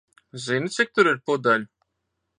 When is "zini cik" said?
0.45-0.95